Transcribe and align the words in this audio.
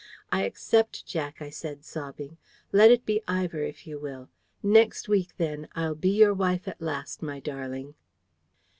"I 0.31 0.45
accept, 0.45 1.05
Jack," 1.05 1.43
I 1.43 1.51
said, 1.51 1.85
sobbing. 1.85 2.39
"Let 2.71 2.89
it 2.89 3.05
be 3.05 3.21
Ivor, 3.27 3.61
if 3.61 3.85
you 3.85 3.99
will. 3.99 4.29
Next 4.63 5.07
week, 5.07 5.37
then, 5.37 5.67
I'll 5.75 5.93
be 5.93 6.09
your 6.09 6.33
wife 6.33 6.67
at 6.67 6.81
last, 6.81 7.21
my 7.21 7.39
darling!" 7.39 7.93